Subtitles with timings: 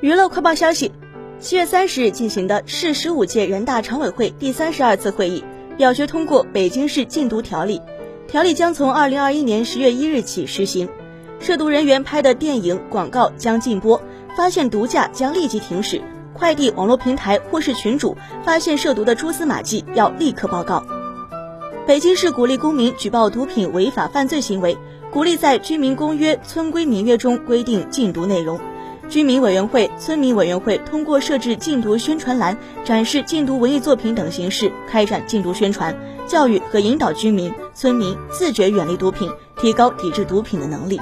[0.00, 0.90] 娱乐快报消息：
[1.40, 5.44] 七月三十日进行的市十五届人大常委会第三十二次会议
[5.76, 7.78] 表决通过《北京市禁毒条例》，
[8.26, 10.88] 条例将从二零二一年十月一日起实行。
[11.38, 14.00] 涉毒人员拍的电影、广告将禁播，
[14.38, 16.00] 发现毒驾将立即停驶。
[16.32, 20.82] 快递网络平台或是群主发现涉毒的蛛丝马迹，要立刻报告。
[21.86, 24.78] 北京市鼓励公民举报毒品违法犯罪行为，
[25.12, 28.58] 鼓励在居民公约、村规民约中规定禁毒内容。
[29.10, 41.00] 居民委员会、村民委员会通过设置禁毒宣传栏、展示禁毒文艺作品等形式开展禁毒宣传、教育和引导居民、村民自觉远离毒品，提高抵制毒品的能力。